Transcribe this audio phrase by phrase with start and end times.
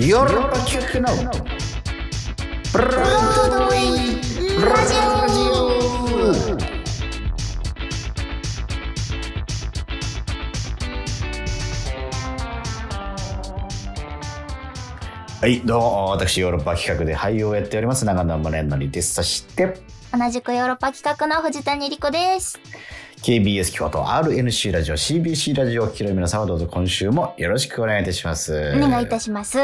[0.00, 1.14] ヨーロッパ企画の
[2.72, 5.20] ブロードウェイラジオ
[15.40, 19.12] はい、どうも、私、ヨーロッパ企画で俳優をやっております、長野宗則です。
[19.12, 19.82] そして、
[20.18, 22.58] 同じくヨーロッパ企画の藤谷莉子です。
[23.22, 28.72] KBS 京都 RNC ラジオ CBC ラジオを聴きの皆様どうぞ今週もよろしくお願いいたします。
[28.74, 29.58] お願いいたします。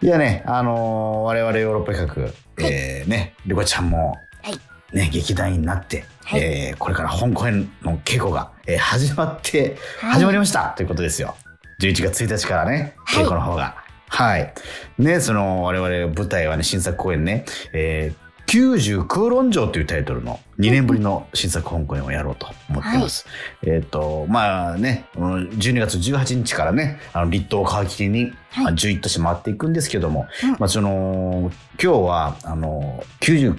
[0.00, 4.12] いやね、あのー我々ヨーロッパ企画、えーね、リコちゃんも、
[4.42, 11.36] はいね、劇団員になって、はいえーこれから本公演の稽古が、えー始まって、はい始まりました、ということですよ。
[11.80, 13.76] 11月1日からね、はい稽古の方が。
[14.08, 14.54] はい。
[14.96, 23.26] ね、その、我々舞台はね、新作公演ね、えー90空論城というタイトルの2年ぶりの新作本公演をやろうと思ってます。
[23.62, 33.54] えっ、と、まあね、うん12月18日からね、あの、立冬を皮切りに、はいまあ11都市回っていくんですけども、うんまあその、今日は、あの、90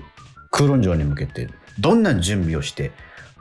[0.50, 2.92] 空論城に向けて、どんな準備をして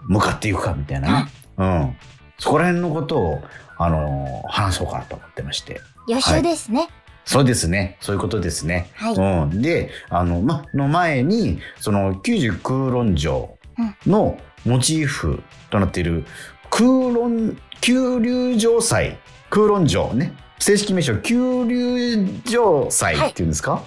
[0.07, 1.31] 向かっていくかみたいなね。
[1.57, 1.97] うん。
[2.39, 3.43] そこら辺のことを、
[3.79, 5.81] あの、話そうかなと思ってまして。
[6.09, 6.89] 予習ですね。
[7.29, 7.98] そうですね。
[8.01, 8.89] そういうことですね。
[8.95, 9.15] はい。
[9.15, 13.59] うん、で、あの、ま、の前に、その、90空論城
[14.07, 16.25] のモチーフとなっている、
[16.71, 19.19] 空論、九龍城祭、
[19.51, 20.33] 空論城ね。
[20.59, 23.83] 正式名称、九龍城祭っていうんですか、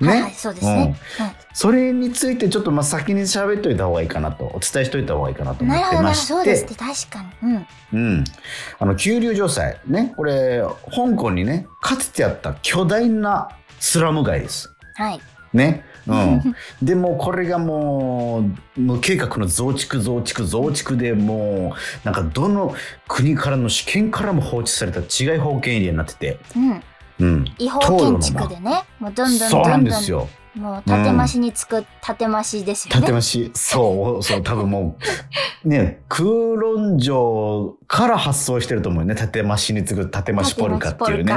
[0.00, 0.96] ね、はいはい、そうですね。
[1.54, 6.76] それについてちょっとまあ先に喋っといた方がいいかなと、お伝えしといた方がいいかなとうん、思ってましそうですて、ね。
[6.76, 7.54] 確かに。
[7.54, 7.66] うん。
[7.94, 8.24] うん。
[8.78, 10.62] あの、九龍城祭、ね、これ、
[10.94, 13.48] 香港にね、かつてあった巨大な
[13.80, 14.74] スラム街です。
[14.96, 15.20] はい。
[15.54, 15.84] ね。
[16.06, 16.54] うん。
[16.82, 18.44] でもこれがも
[18.76, 21.74] う無計画の増築増築増築でも
[22.04, 22.74] うなんかどの
[23.08, 26.82] 国からの主権からも放置された治外法権エリアになってて、うん。
[27.18, 28.84] うん、違法建築でね。
[28.98, 30.28] もうどんどんどんどん。
[30.60, 33.06] もう建増しにつく建増しですよね。
[33.06, 34.96] 建増し、そう、そう、多分も
[35.64, 39.14] う、 ね、空論城から発想してると思うよね。
[39.14, 41.34] 建増しに次ぐ建増しポルカっていうね。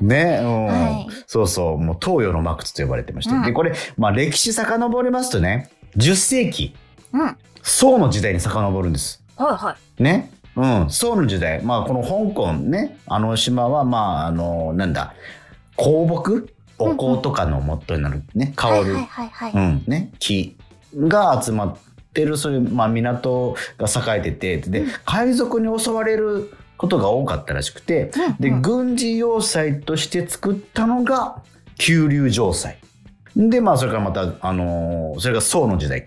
[0.00, 0.38] ね。
[0.38, 3.34] ね、うん、はいそうそう、もう東洋のマクツと呼ばれてまして。
[3.34, 6.74] うんで、これ、まあ歴史遡りますとね、10世紀、
[7.12, 7.20] うん。
[7.20, 9.22] はい宋の時代に遡るんです。
[9.36, 10.30] はね。
[10.60, 15.14] うん、宋の時代、まあこの香港ね、あの島は、まああの、なんだ、
[15.76, 16.48] 香木？
[16.78, 18.56] お香とかの元になるね、い。
[18.56, 18.96] 香る。
[19.54, 20.56] うん、ね、木
[20.96, 21.76] が集まっ
[22.14, 31.42] てる、そういう、まあ港が栄えてて、で、海賊に襲われることが多かったらしくて、で、軍事要塞として作ったのが、
[31.76, 32.78] 九龍城塞。
[33.36, 36.02] で、まあ、それからまた、あのーそれが宋の時代。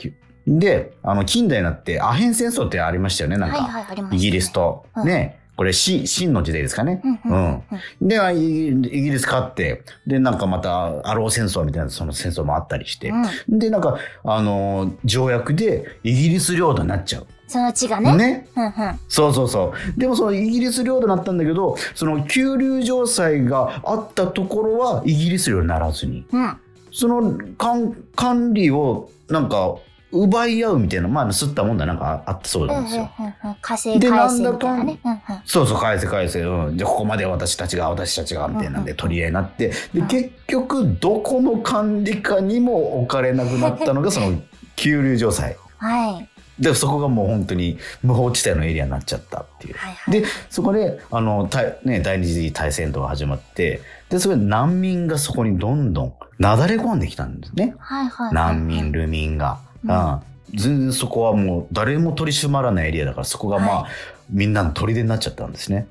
[0.48, 3.58] で、あの、近代になって、アヘン戦争ってありましたよね、なんか。
[3.62, 4.52] はいはい、ねイギリス。
[4.52, 4.86] と。
[4.96, 5.40] うんね。
[5.56, 7.00] これ、清、清の時代ですかね。
[7.04, 7.64] うんうん
[8.02, 8.08] うん。
[8.08, 13.10] で、イギイギリス勝って、で、なんかまた、アロー戦争みたいな、その戦争もあったりして。
[13.10, 17.28] うんで、なんか、あのー条約で、イギリス領土になっちゃう。
[17.48, 18.16] その地がね。
[18.16, 18.48] ね。
[18.56, 18.72] うんうん。
[19.08, 20.00] そうそうそう。
[20.00, 26.58] でもそのイギリス領土になったんだけど、その九龍城塞があったところはイギリス領にならずに、うん。
[26.92, 29.76] その管管理をなんか
[30.14, 33.12] 奪い合うみたいな、まあ、吸ったもんだなんかあったそうなんですよ。
[33.20, 35.00] うんうんうん火星返せみたいなね。
[35.04, 36.42] うんうんそうそう、返せ返せ。
[36.42, 36.78] うん。
[36.78, 44.40] で、ここまで私たちが、私たちが、みたいなんで取り合いになって、で、結局、どこの管理下にも置かれなくなったのが、その、
[44.76, 45.58] 九龍城塞。
[45.78, 46.30] はい。
[46.60, 49.74] で、そこがもう本当に無法地帯のエリアになっちゃったっていう。
[49.76, 50.22] はいはい。
[50.22, 57.76] で、そこで、あの、大ね、第二次大戦闘が始まって、で、それで難民がそこにどんどんなだれ込んできたんですね。
[57.80, 58.34] はいはいはい。
[58.34, 59.60] 難民、流民が。
[59.86, 60.14] うん。
[60.14, 60.20] うん
[60.56, 63.88] 全然そこはもう誰も取り締まらないエリアだから、そこがまあ、は
[64.30, 65.88] みんなの砦になっちゃったんですね。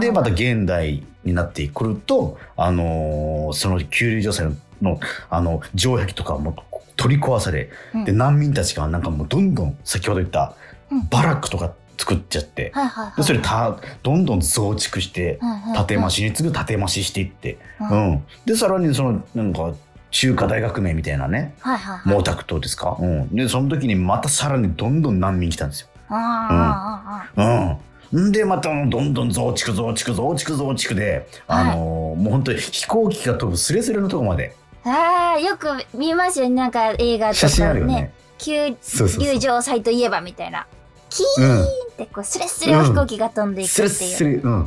[0.00, 4.48] で、また現代になってくると、あのーその九龍城塞
[4.82, 5.00] の、
[5.30, 6.54] あの、城壁とかも
[6.96, 8.04] 取り壊され、うん。
[8.04, 10.54] で、難民たちがなんかもうどんどん、先ほど言った
[10.90, 13.16] うん、バラックとか作っちゃって、はいはいはい。
[13.16, 15.40] でそれたどんどん増築して
[15.86, 17.90] 建増しに次ぐ建増ししていって、うん。
[17.90, 18.24] うん。
[18.44, 19.74] でさらにそのなんか
[20.10, 22.18] 中華大革命みたいなねはいはいはい。
[22.18, 25.88] 毛沢東ですか、うん、でその時にまたさらにどんどん難民来たんですよ。
[26.08, 27.78] ああああああ
[28.12, 31.76] うんんでまたどんどん増築増築増築増築で、あのー
[32.16, 34.54] もう本当に飛行機が飛ぶスレスレのとこまで
[34.84, 36.54] ああ、よく見ますよね。
[36.54, 38.12] なんか映画と写真あかるよねね。。
[38.38, 40.66] 旧そうそうそう友情祭といえばみたいな。
[41.10, 41.66] キーうんンっ
[41.96, 43.88] てこうスレスレを飛行機が飛んでいくっていう。
[43.88, 44.66] スレうんうん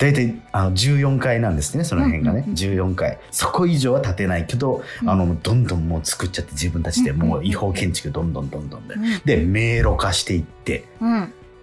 [0.00, 2.54] 大体あの14階なんですねその辺がね、うんうんうん。
[2.56, 5.10] 14階そこ以上は建てないけど、うん。
[5.10, 9.20] あのどんどんもう作っちゃって自分たちでもう違法建築どんどんどんどんで、うん。
[9.26, 10.86] で迷路化していって。
[11.00, 11.06] う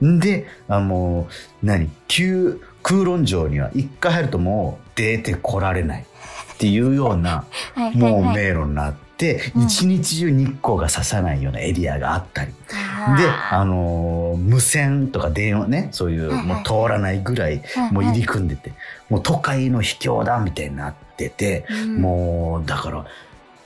[0.06, 0.18] ん。
[0.18, 1.28] んであの
[1.64, 1.90] 何？
[2.08, 6.06] 旧空論城には一回入るともう出てこられない
[6.54, 7.46] っていうような
[7.96, 9.64] もうはい迷路になってうん。
[9.64, 12.54] 一日中日光が差さないようなエリアがあったり
[13.16, 17.62] であのー無線とか電話ねそういうもう通らないぐらい
[17.92, 18.74] もう入り組んでて
[19.10, 22.02] もう都会の秘境だみたいになっててうん。
[22.02, 23.06] もうだから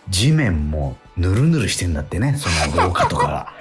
[0.10, 3.54] 地面もぬるぬるしてんだってねその廊下とか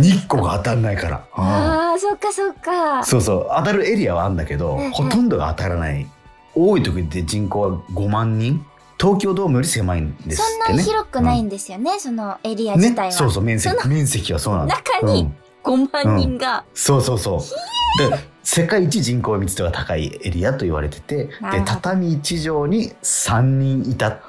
[0.00, 1.24] 日光 が当たんないから。
[1.36, 1.44] うん。
[1.44, 3.04] ああそっかそっか。
[3.04, 3.46] そうそう。
[3.56, 6.06] 当たるエリアはあるんだけどほとんどが当たらない。
[6.54, 8.64] 多い時で人口は5万人
[8.98, 10.78] 東京ドームより狭いんですそんなってね。
[10.78, 15.36] に広くないんですよね、そのエリア自体は、ね、そうそう面積そ面積はそうなんだ中にうん。
[15.64, 17.40] 5万人が、そうそうそう。
[17.98, 21.32] で世界一人口密度が高いエリアと言われててで
[21.64, 24.20] 畳1畳に3人いたっ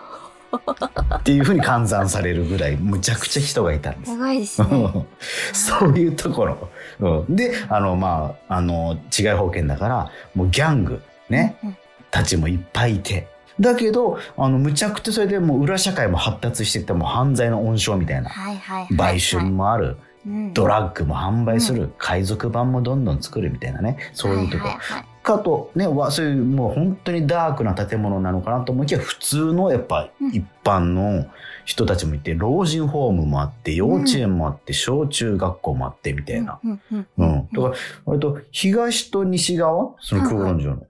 [1.24, 4.14] ていうふうに換算されるぐらいむちゃくちゃ人がいたんです。
[4.14, 4.68] すごいですね。
[5.54, 6.69] そういうところ。
[7.00, 11.78] うん、で、あの、まあ、あの、違い保険だから、もうギャング、ね、うん。
[12.10, 13.28] たちもいっぱいいて。
[13.59, 18.30] だけど、あの、むちゃくちゃそれでもう裏社会も発達してて、もう犯罪の温床みたいな。
[18.30, 20.54] はいはいはい売春もある、うん。
[20.54, 24.65] ドラッグも販売する、海賊版もどんどん作るみたいなね、そういうとこ。
[24.65, 24.69] ろ。
[24.69, 25.07] はいはいはい。
[25.24, 30.30] かと、ね、わそういうもう本当にダークな建物なのかなと思いきや、普通のやっぱうん。
[30.30, 31.25] 一般の
[31.65, 36.59] 人たちもいて、老人ホームもあって、幼稚園もあって、小中学校もあってみたいな。
[36.63, 37.07] うんうんう。
[37.18, 37.74] うんから、
[38.06, 39.95] 割と東と西側？
[40.00, 40.83] その空論城の。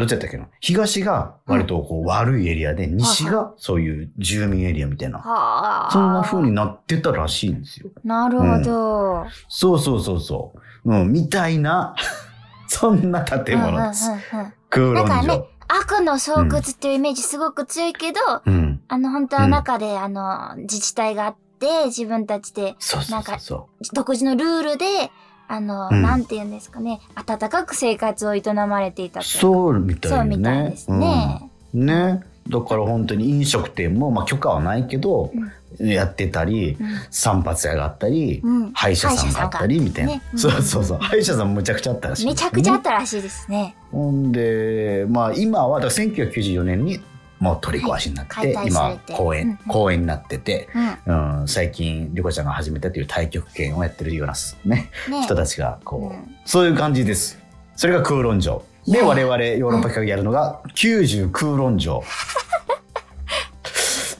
[0.00, 0.48] どっちだったっけな？
[0.60, 5.18] 東が割とこう悪いエリアで、西がそういう住民エリアみたいな。
[5.18, 7.90] はあそんな風になってたらしいんですよ。
[8.02, 10.52] なるほど、そうそうそうそ
[10.84, 10.92] う。
[10.92, 11.94] うん、みたいな、
[12.66, 14.10] そんな建物です。
[14.10, 15.46] うんうんうんうん空論だからね城。
[15.68, 18.80] 悪の巣窟っていうイメージすごく強いけど、うん。
[18.88, 25.10] あの本当は中で、あの自治体があって自分たちでそうそなかうんそうそ独自のルールで
[25.50, 26.02] あの、うん。
[26.02, 27.00] なんて言うんですかね。
[27.16, 30.36] 温かく生活を営まれていたそうみたいそうね。
[30.36, 31.50] みたいですね。
[31.74, 31.86] うん。
[31.86, 32.22] ね。
[32.48, 35.32] だから本当に飲食店も、まあ許可はないけど、
[35.80, 36.78] やってたり、
[37.10, 38.62] 散髪屋があったり、うん。
[38.62, 40.98] うん歯医者さんがあったりみたいな、ねそうそうそう。
[40.98, 43.74] 歯医者さんむちゃくちゃあったらしいめちゃくちゃあったらしいですね。
[43.90, 47.00] ほんでまあ今はだから1994年に
[47.40, 48.54] もう取り壊しになって、はい。
[48.54, 50.68] 解体され今て公園、公園になってて、
[51.06, 51.40] うん。
[51.40, 54.34] うん、最近リコちゃんが始めたという太極拳をやってるような
[54.64, 55.22] ねね。
[55.22, 56.36] 人たちがこう、うん。
[56.44, 57.38] そういう感じです。
[57.74, 58.64] それが空論城。
[58.86, 62.04] で我々ヨーロッパ企画やるのが90空論城。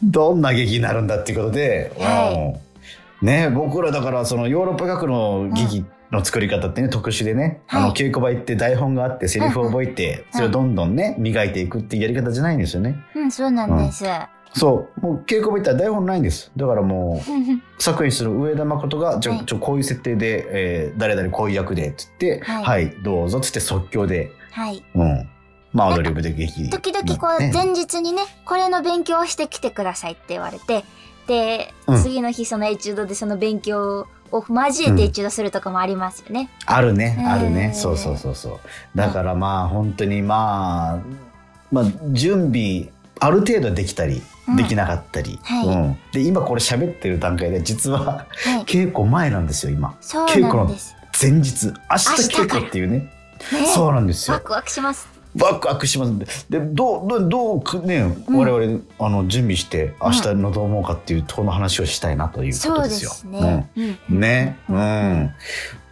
[0.03, 2.55] どんな劇になるんだっていうことで、はい。
[2.55, 2.70] うん
[3.23, 7.89] ね僕らだからそのヨーロッパ学の劇の作り方ってね、特殊でね、あはい。
[7.91, 12.97] の稽古場行って台本があってセリフを覚えて、それをどんどんね磨いていくっていうやり方じゃないんですよね。
[13.15, 14.05] うん、そうなんです。
[14.53, 15.01] そう。
[15.01, 16.51] もう稽古場行ったら台本ないんです。
[16.57, 17.23] だからも
[17.79, 19.47] う作品する上田誠が、ちょ、はい。
[19.47, 24.83] ちょ、こういう設定で、えー誰々こういう役で、つって、ははいい、どうぞ、つって即興で、はい。
[24.97, 25.29] うん。
[25.73, 26.69] まあ、アドリブで劇。
[26.69, 27.53] 時々こう、ね。
[27.55, 30.85] 前日にね、これの勉強をしてきてくださいって言われて、で、
[31.87, 36.51] うん次の日そのエチュードでその勉強を交えてエチュードするとかもありますよね。
[36.67, 37.73] あるね、えーあるね。
[37.75, 38.59] そうそうそうそう。
[38.95, 40.99] だからまあ、本当にまあ、
[41.73, 45.39] まあ、準備、ある程度できたり、うんできなかったり。
[45.45, 45.99] はいうん。
[46.13, 48.27] で、今これ喋ってる段階で、実は、は
[48.61, 48.65] い。
[48.65, 49.97] 稽古前なんですよ、今。
[50.01, 50.97] そう稽古のなんです。
[51.21, 51.67] 前日。
[51.67, 51.75] 明日
[52.35, 52.99] 稽古っていうね。
[53.53, 54.41] ねそうなんですよワ。
[54.41, 55.20] クワクします。
[55.39, 56.27] ワクワクしますんで。
[56.49, 63.11] で、どう、どう、どうくね、うん我々、あの、準備して、明日のどう思うかっていう、との話をしたいなということですよ。
[63.11, 63.69] すね。
[63.77, 64.21] うんうん。
[64.21, 65.31] ね、うん。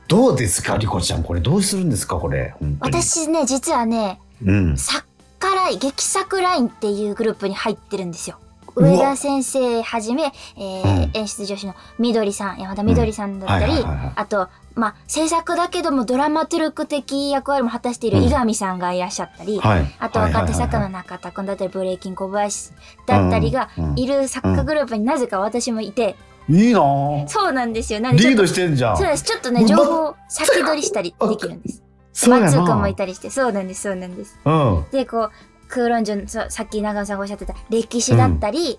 [0.08, 1.22] どうですか、リコちゃん？
[1.22, 2.54] これどうするんですか、これ。
[2.80, 4.76] 私ね、実はね、うん。
[4.76, 5.06] 作
[5.38, 8.38] 家ライン、劇作ラインっていうグループに入ってるんですよ。
[8.78, 13.72] 上田先生はじめ、えーうん演出女子のみどりさん、山田みどりさんだったり、
[14.14, 19.94] あと、まあ、制作だけどもドラマトゥルク的役割も果たしているうん伊上さんがいらっしゃったり、はい。
[19.98, 22.72] あと若手作家のはい中田くんだったり、ブレイキン小林
[23.06, 26.16] だったりがいる作家グループになぜか私もいて、はいはい
[26.48, 28.00] なぁそうなんですよ。
[28.00, 28.96] なんでリードしてんじゃん。
[28.96, 29.24] そうです。
[29.24, 31.82] ちょっとね、情報を先取りしたりできるんです。
[32.26, 32.88] 松尾くんもな。
[32.88, 34.40] いたりして、そうなんです、そうなんです。
[34.44, 34.84] うん。
[34.90, 35.30] で、こう、
[35.68, 38.78] 空論順、そうさっき長野さんがおっしゃってた歴史だったり、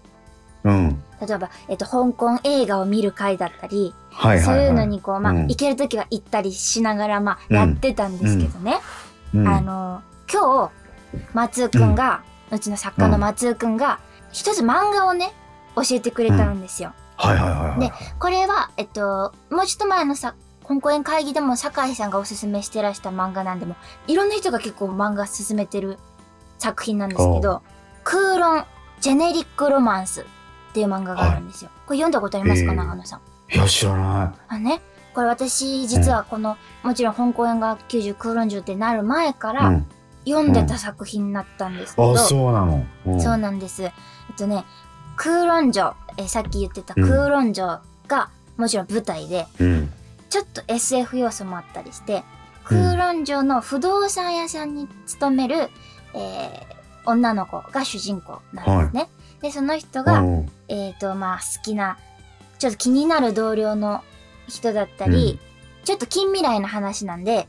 [0.64, 1.04] うん。
[1.26, 4.58] 例えば、えっと、香港映画を見る会だったり、はいはいはい。
[4.58, 8.80] そういうのにこう、まあ、うん行けるときは行ったりしながら、まあ、うんやってたんですけどね。
[9.34, 10.72] うん、あの、今日、
[11.34, 14.00] 松尾くんが、うちの作家の松尾くんが、
[14.32, 15.34] 一つ漫画をね、
[15.76, 16.94] 教えてくれたんですよ。
[17.16, 17.80] はいはいはいはい。
[17.80, 23.76] でこれは、えっと、もうちょっと前のさ、本公演会議でも酒井さんがおすすめしてらした漫画なんでも、
[24.08, 25.98] いろんな人が結構漫画進めてる
[26.60, 27.64] 作品なんですけど、
[28.04, 28.66] 空論
[29.02, 30.26] ジェネリックロマンスっ
[30.74, 31.72] ていう漫画があるんですよ。
[31.88, 33.20] これ読んだことありますか、えー長野さん？
[33.54, 34.82] いや、知らなあね、
[35.16, 39.54] これ私実はこの、もちろん本公演が90空論中ってなる前かい。
[39.56, 39.86] ら、うん。
[40.28, 42.86] 読んでた作品になったんですけど、あ、そうなの。
[43.08, 43.84] うんそうなんです。
[43.84, 43.92] えっ
[44.38, 44.66] とね、
[45.16, 49.94] 空論城、えーさっき言ってた空論城が、もちろん舞台で、うん。
[50.30, 52.24] ちょっと SF 要素もあったりして、
[52.66, 55.70] 空論城の不動産屋さんに勤める、
[56.14, 59.10] えー女の子が主人公なんですね。
[59.42, 60.26] で、その人が、う。
[60.26, 61.98] んえっ、と、まあ、好きな、
[62.60, 64.04] ちょっと気になる同僚の
[64.48, 65.40] 人だったり、
[65.86, 67.48] ちょっと近未来の話なんで、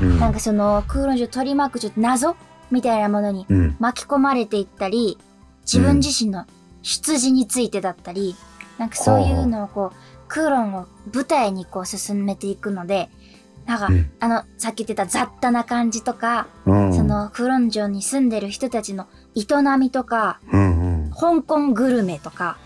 [0.00, 0.18] うん。
[0.18, 2.36] なんかその空論城を取り巻くちょっと謎
[2.70, 3.76] みたいなものにうん。
[3.78, 5.18] 巻き込まれていったり、
[5.62, 6.46] 自分自身の
[6.82, 8.34] 出自についてだったり、
[8.78, 13.08] なんかそういうのをこう、空論を舞台にこう進めていくので、
[13.66, 16.94] なんか、うんあの、さっき言ってた雑多な感じとか、うん。
[16.94, 19.44] そ、の空論城に住んでる人たちの営
[19.78, 21.10] みとか、うんうん。
[21.10, 22.58] 香港グルメとか、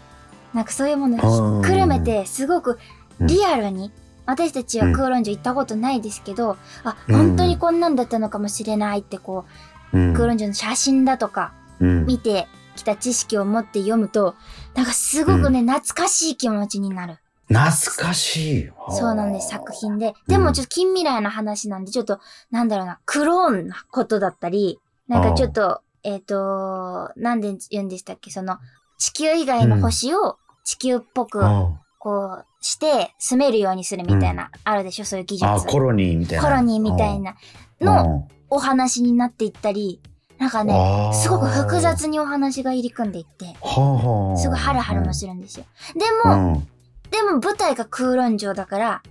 [0.55, 2.79] なんかそういうものひっくるめて、すごく
[3.21, 3.93] リアルに、
[4.27, 9.45] 私たちは空論城行ったことないですけど、あ、うん本当にこんなんだったのかもしれないってこ
[9.93, 14.35] う、うん空論城の写真だとか、うん見てきた知識を持って読むと、
[14.75, 17.19] なんかすごくね、懐かしい気持ちになる。
[17.49, 18.71] 懐かしい。
[18.91, 20.15] そうなんです、作品で。
[20.27, 24.79] でもちょっと近未来の話なんで、ちょっと、なんだろうな、クローンなことだったり、
[25.09, 28.59] なんかちょっと、えっ、と、なんで言うんでしたっけ、その、
[28.99, 35.47] 地球以外の星を地球っぽく、あこう、して住めるようにするみたいな、あるでしょ、そういう技術。
[35.47, 36.45] あ、コロニーみたいな。
[36.45, 37.37] コロニーみたいな
[37.81, 40.01] のお話になっていったり、
[40.39, 45.67] なんかね、すごく複雑にお話が入り組んでいって、はあ、すごいハラハラもするんですよ。
[45.95, 46.69] でうも、ん。
[47.11, 49.03] でも舞台が空論城だから、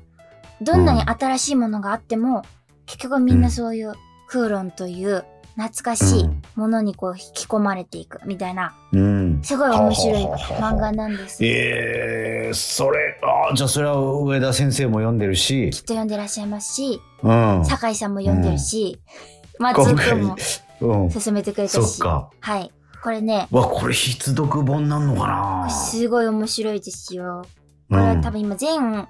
[0.61, 2.43] どんなに新しいものがあっても、
[2.85, 3.93] 結局みんなそういう
[4.27, 5.25] 空論という
[5.57, 9.41] 懐かしいものにこう引き込まれていくみたいな、うん。
[9.43, 11.49] すごい面白い漫画なんですよ。
[11.49, 17.65] ええそれ、ああ、じゃあそれは上田先生も読んでるしきっ、と読んでらっしゃいますし、うん。
[17.65, 18.99] 酒井さんも読んでるし、
[19.57, 20.35] 松尾くんも
[20.81, 21.09] うん。
[21.09, 21.71] 勧めてくれたし。
[21.71, 22.29] そっか。
[22.39, 22.71] はい。
[23.03, 27.45] これね、わ、これ必読本なんのかなすごい面白いですよ。
[27.89, 29.07] これは多分今全、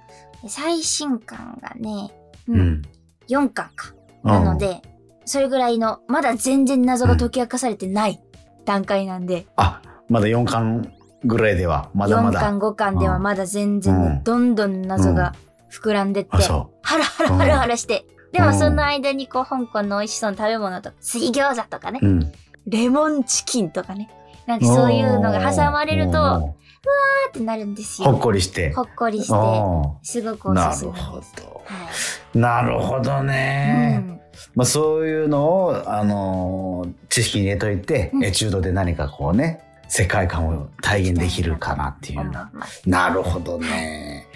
[0.48, 2.12] 最新巻がね、
[2.48, 2.81] う、うんん。
[3.27, 3.93] 4巻か。
[4.24, 4.81] なので、
[5.25, 8.22] それぐらいの、まだ全然謎が解き明かされてない
[8.65, 10.91] 段階なんで、あ、まだ4巻
[11.25, 12.39] ぐらいでは、まだま4だ。
[12.39, 15.34] 巻5巻ではまだ全然ね、うんどんどん謎が
[15.72, 22.05] 膨らんでって、あ、そハラハラハラハラして、でもうんその間にこう、香港の美味しそうな食べ物とか、水餃子とかね、う。
[22.05, 22.31] うん。
[22.67, 24.10] レモンチキンとかね、
[24.46, 28.12] なんかそういうのが挟まれると、ーーってなるんですよ。
[28.12, 28.74] ほっこりして。
[28.74, 31.36] ほっこりして、あすごくおすすめるほです。
[31.36, 31.44] ど。
[31.65, 31.89] は
[32.36, 32.38] い。
[32.38, 34.03] なるほどね。
[34.10, 34.17] うん
[34.56, 42.51] まあそういうのを、あのー知識に入れといて、うんエチュードで何かこうね、世界観を体現できるかなっていうな。
[42.86, 44.27] なるほどね。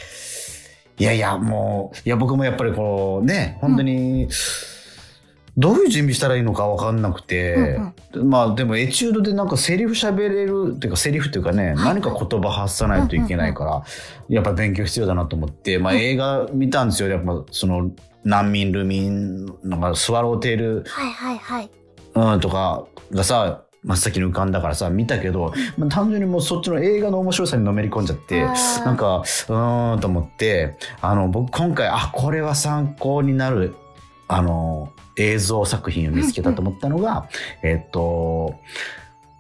[0.98, 4.28] いやいや、もう、いや僕もやっぱりこうね、本当に、
[5.58, 7.80] どういう準備したらいいのか分かんなくて、
[8.16, 11.76] まあでもエチュードでなんかセリフ喋れるっていうかセリフっていうかね、はい。
[11.96, 13.84] 何か言葉発さないといけないから、
[14.30, 17.10] やっぱ勉強必要だなと思って、まあ映画見たんですよ。
[17.10, 17.92] やっぱその
[18.24, 21.70] 難民、ルミン、なんかスワローテール、はいはいはい。
[22.14, 28.44] うん、とかがさ、真っ先に浮かんだからさ、見たけど、まあ、単純にもうそっちの映画の面白さにのめり込んじゃって、
[28.86, 33.76] なんか、うーんと思って、あの、僕今回、あ、これは参考になる、
[34.34, 37.28] あの、映像作品を見つけたと思ったのが、
[37.62, 38.56] えっと、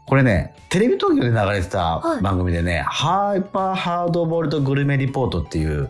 [0.05, 5.89] これね、テレビ東京で流れてたはい番組でね、ハイパーハードボールドグルメリポートっていう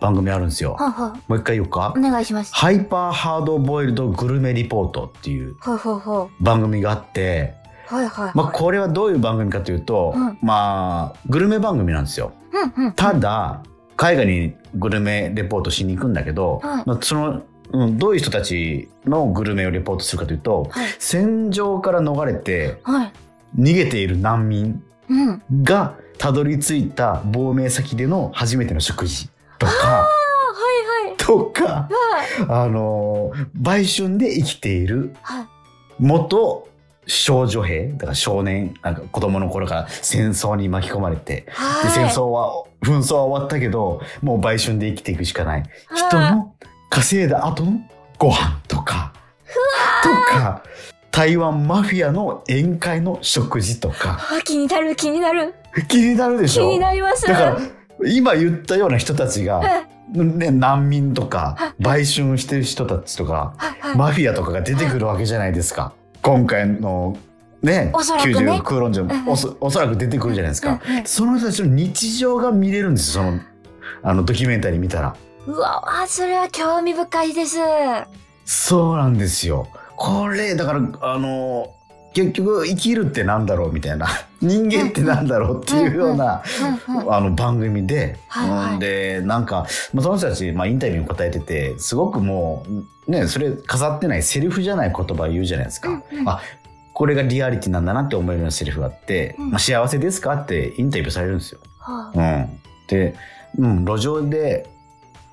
[0.00, 0.76] 番組あるんですよ。
[0.78, 2.00] ははもう一回言おうかお。
[2.00, 2.54] 願いします。
[2.54, 5.56] ハイパーハードボイルドグルメリポートっていう
[6.40, 7.54] 番組があって、
[7.90, 7.94] う。
[7.94, 8.32] はいはい。
[8.34, 12.32] まあ、これはどういう番組かというと、うんまあグルメ番組なんですよ。
[12.78, 12.92] うんうん。
[12.94, 13.62] ただ
[13.98, 20.88] 海外にグルメレポートしに行くんだけど、はいまあ、その、うん、どういう人たちのグルメをレポートするかというとはい。
[20.98, 23.12] 戦場から逃れてはい。
[23.58, 25.42] 逃げている難民うん。
[25.62, 30.08] がたどり着いた亡命先での初めての食事とかあ、は
[31.04, 31.16] いはい。
[31.16, 31.88] とかは
[32.40, 32.46] い。
[32.48, 35.46] あの売春で生きているはい。
[35.98, 36.68] 元
[37.06, 41.90] 少女兵だから少年なんか子供の頃から戦争に巻き込まれてではい。
[41.90, 46.54] 戦争は紛争は終わったけどもう売春で生きていくしかない人はいの
[46.90, 47.80] 稼いだ後の
[48.18, 49.12] ご飯とか
[50.02, 50.62] とか
[51.10, 55.54] 台湾マフィアの宴会の食事とかあ、気になる気になる。
[55.88, 57.26] 気になるでし気ょになります。
[57.26, 57.58] だから
[58.06, 59.78] 今言ったような人たちが、は
[60.14, 63.54] いね、難民とかはい売春してる人たちとか。
[63.96, 65.92] マフィアとかが出てくるわけじゃないですか。
[66.22, 67.16] 今回の
[67.62, 70.80] ね、おそらくね90空論者うんもおそおそらく出てくるじゃないですか。
[71.04, 73.40] その人たちの日常が見れるんですよ、その、
[74.02, 75.16] あのドキュメンタリー見たら。
[75.48, 77.56] うわ、あ、それは興味深いです。
[78.44, 79.66] そうなんですよ。
[79.96, 81.74] これだからあの
[82.14, 84.06] 結局生きるってなんだろうみたいな
[84.40, 86.42] 人間ってなんだろうっていうような、
[87.08, 92.64] あの番組で、はいはいうんでなんか、まあ、その人たち、まあ、インタビューに答えててすごくも
[93.06, 95.88] うねそれ飾ってないセリフじゃない言葉言うじゃないですか。
[95.88, 96.40] うんうんあ
[96.92, 101.60] これがリアリティなんだなって思えるようなセリフがあって「うんまあ、幸せですか?」ってインタビューされるんですよ。
[101.78, 103.14] はうん、で、
[103.56, 104.68] うん、路上で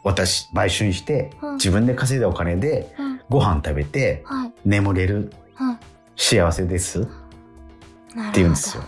[0.05, 2.95] 私売春してうん自分で稼いだお金で
[3.27, 4.53] ご飯食べてはい。
[4.63, 5.79] 眠れるうん
[6.15, 7.12] 幸せですって
[8.35, 8.83] 言うんですよ。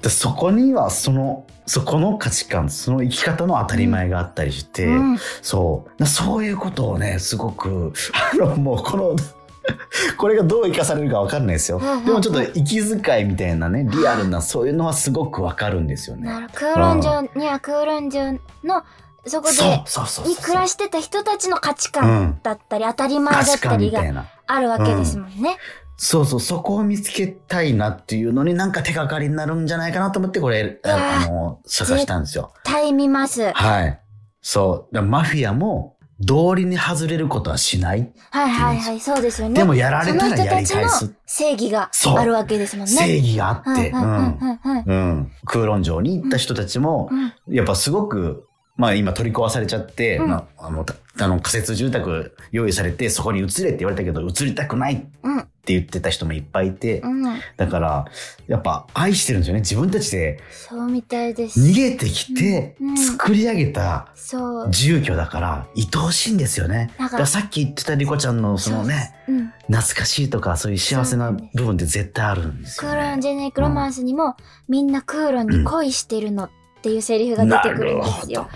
[0.00, 5.18] でそこにはそのそこの価値観その生き方の当たり前があったりして、うん。
[5.42, 6.00] そう。
[6.00, 7.92] だそういうことをねすごく
[8.32, 9.16] あのもうこの
[10.18, 11.78] これがどう生かされるか分かんないですよ。
[11.78, 16.26] うんうんうんでもちょっと息遣いみたいなねリアルなそういうのはすごく分かるんですよね。
[16.26, 18.32] なる空論上には空論上
[18.64, 18.82] の
[19.26, 24.26] そこでそうそうそうそうに暮らしてた人たちの価値う観んだったり、当たり前だったりが。
[24.46, 25.56] あるわけですもんね。
[25.96, 32.52] そうそう、そこを見つけたいなっていうのになんか手がかりになるんじゃないかなと思ってこれ、あの、探したんですよ。
[32.64, 33.52] 絶対見ます。
[33.52, 34.00] はい。
[34.40, 35.02] そう。
[35.02, 38.12] マフィアも道理に外れることはしない。
[38.30, 39.54] はいはいはい、そうですよね。
[39.54, 41.14] でもやられたらや人たちのり返す。
[41.26, 42.92] 正義があるわけですもんね。
[42.92, 43.90] 正義があって。
[43.90, 45.32] うん。
[45.44, 48.48] 空論城に行った人たちも、うんやっぱすごく、
[48.82, 57.22] まあ今取り壊されちゃって、うんまあ、あの、たあの仮設住宅用意されてそこに移れって言われたけど移りたくないってうん言ってた人もいっぱいいて、うん
[57.56, 58.06] だから
[58.48, 61.60] やっぱ愛してるんですよね自分たちでそうみたいです。
[61.60, 64.08] 逃げてきてうん作り上げた。
[64.70, 66.92] 住居だから愛おしいんですよね。
[66.98, 69.52] だからさっき言ってたリコちゃんのそのねうん。
[69.68, 72.98] 懐かしいとかそういう幸せな部分って絶対あるんですクよね。
[72.98, 74.34] ーロンジェネックロマンスにも、
[74.68, 78.48] みんなクーロンに恋してるのっていうセリフが出てくるんですよ。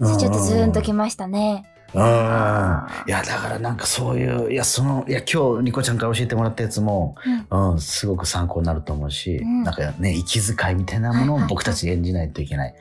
[0.00, 1.64] それちょっとズーンときましたね。
[1.94, 2.00] うん。
[2.00, 7.16] いやだからなんかそういういやそのいや今日リコちゃんから教えてもらったやつも、
[7.50, 9.62] うん、すごく参考になると思うし、うん。
[9.62, 12.74] なんかね息遣いみたいなものを僕たち演じないといけない。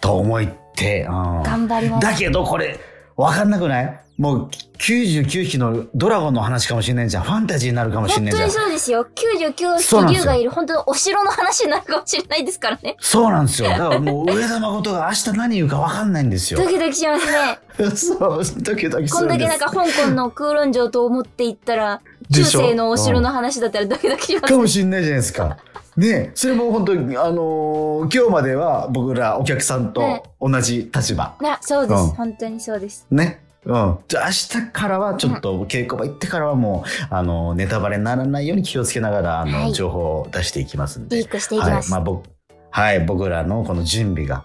[0.00, 2.06] と思って、うん、頑張ります。
[2.06, 2.78] だけどこれ
[3.16, 4.00] 分かんなくない？
[4.18, 9.06] もう99匹のドラゴンの話かもしれないじゃんファンタジーになるかもしれ本当にないじゃんそうですよ。
[9.14, 12.96] 99そうですよ匹竜がいる、本当にお城の話になるかもしれないですからね。
[12.98, 17.96] そうなんですよだからもう上田誠が明日何言うか分かんないんですよドキドキしますね。
[17.96, 22.00] そうドキドキすこんるんですだけなんか香港の空論城と思っていったら、
[22.32, 25.58] 中世のお城の話だったらドキドキしますかもしれないじゃないですか。
[25.96, 30.02] ねそれも本当に、あのー今日までは僕らお客さんと
[30.40, 31.36] 同じ立場。
[31.40, 33.06] な、そうです、うん本当にそうです。
[33.10, 33.47] ね。
[33.64, 33.98] うん。
[34.08, 41.16] じゃあ明日からはちょっと稽古場行ってからはもう、あの、ネタバレにならないように気をつけながら、あの、はい情報を出していきますんで。
[41.16, 41.92] リークしていきます。
[41.92, 42.02] はい。
[42.02, 42.28] まあ僕、
[42.70, 44.44] はい、僕らのこの準備が、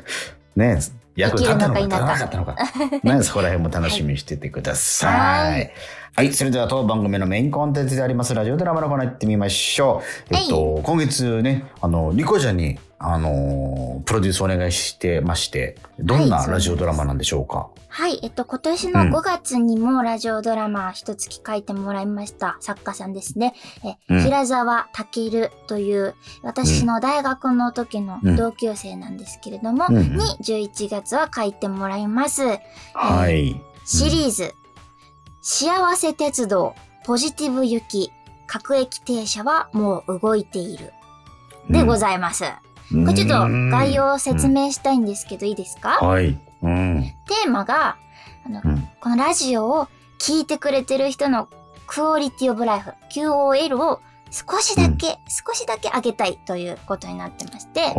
[0.56, 0.78] ね
[1.16, 2.56] 役に立ったのか立たなかったのか。
[3.02, 5.10] ね、そこら辺も楽しみにしててくださ
[5.48, 5.52] い。
[5.52, 5.72] はい
[6.16, 10.34] はい、それでは当番組のメインコンテンツでありますラジオドラマのコーナー行ってみましょう。
[10.34, 17.70] えっと、今月ね、あの、リコちゃんに、あの、プロデュースお願いしてまして、どんなはいラジオドラマなんでしょうか？
[17.88, 23.54] はい、えっと、今年の5月にもラジオドラマ一月書いてもらいました作家さんですね。
[23.82, 32.42] え、うん平沢健という、私の大学の時の同級生なんですけれども、うんうんに11月は書いてもらいます。
[32.92, 33.58] はい。
[33.86, 34.52] シリーズ、
[35.40, 36.74] 幸せ鉄道、
[37.06, 38.12] ポジティブ行き、
[38.46, 40.92] 各駅停車はもう動いている。
[41.70, 42.44] でございます。
[42.92, 43.34] うんこれちょっと
[43.70, 45.98] 概要を説明したいんですけど、いいですか？
[46.02, 46.38] うんはい。
[46.62, 47.02] うん。
[47.26, 47.96] テーマが、
[48.44, 48.88] あの、うん。
[49.00, 51.48] このラジオを聞いてくれてる人の
[51.86, 54.00] クオリティオブライフ、QOL を
[54.30, 57.94] 少しだけ、少しだけ上げたいということになってまして、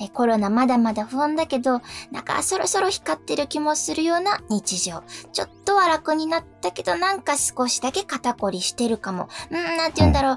[0.00, 5.02] えコロナまだまだ不安だけど、なんかそろそろ光ってる気もするような日常。
[5.32, 9.28] ちょっとは楽になったけど、なんか少しだけ肩こりしてるかも。
[9.50, 10.36] うん、なんて言うんだろう。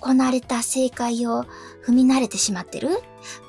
[0.00, 1.44] こなれた正解を
[1.86, 2.90] 踏み慣れてしまってる？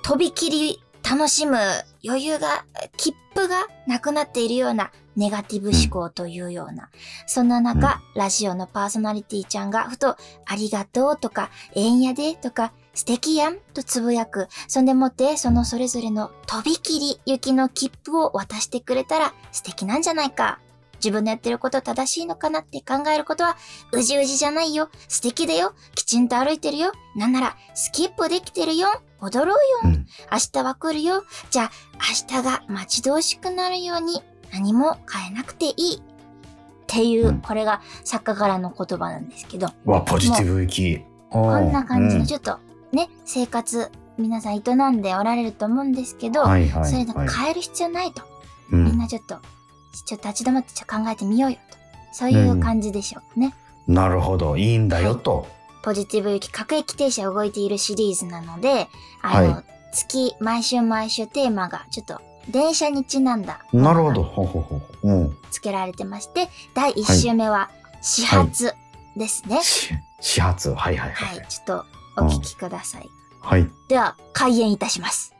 [0.04, 1.58] とびきり楽しむ
[2.06, 2.66] 余裕が、
[2.98, 6.90] 切符がなくなっているようなネガティブ思考というような。
[7.28, 14.48] そんな中、ラジオのパーソナリティちゃんがふと、ありがとうとか、ええんやでとか、素敵やんとつぶやく。
[14.68, 20.60] そんでもって、そのそれぞれのとびきり行きの切符を渡してくれたら素敵なんじゃないか。
[20.96, 23.56] 自分のやってること正しいのかなって考えることは、
[23.92, 24.90] うじうじじゃないよ。
[25.08, 25.76] 素敵だよ。
[25.94, 26.92] きちんと歩いてるよ。
[27.16, 28.88] なんなら、スキップできてるよ。
[29.22, 29.92] 踊ろうよ。
[29.94, 31.24] うん明日は来るよ。
[31.52, 31.72] じゃあ、
[32.32, 35.98] 明日が待ち遠しくなるように、何も変えなくていい。
[35.98, 36.02] っ
[36.88, 40.98] ていう、うんこれが作家からの言葉なんですけど、わ、ポジティブ行き。
[41.30, 42.58] ここんな感じのちょっと
[42.98, 44.60] ね、生活、皆さん営
[44.92, 46.86] んでおられると思うんですけど、はいはい。
[46.86, 48.24] それではい変える必要ないと。
[48.72, 49.38] うんみんなちょっと、
[50.06, 51.78] ちょっと立ち止まってちょっと考えてみようよと。
[52.12, 53.54] そういう感じでしょうかね。
[53.88, 54.58] なるほど。
[54.58, 55.48] いいんだよと。
[55.84, 58.88] ポジティブ行き各駅停車動いているシリーズなので、
[59.22, 63.60] あの、は月、毎週毎週テーマがちょっと電車にちなんだ。
[63.72, 64.24] なるほど。。
[64.24, 65.08] ほうほうほう。
[65.08, 65.38] うん。
[65.52, 67.70] 付けられてまして、第1週目は
[68.02, 68.74] 始発
[69.16, 69.62] ですね。
[69.62, 70.74] し始発。
[70.74, 71.42] はいはいははいい。。
[71.48, 73.10] ちょっとお聞きください。
[73.42, 73.70] はい。
[73.88, 75.34] では、開演いたします。